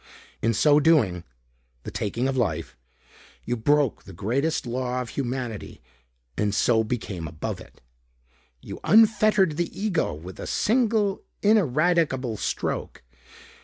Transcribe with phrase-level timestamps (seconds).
[0.41, 1.25] In so doing,
[1.83, 2.75] the taking of life,
[3.45, 5.79] you broke the greatest law of humanity
[6.35, 7.81] and so became above it.
[8.63, 13.03] You unfettered the ego with a single ineradicable stroke.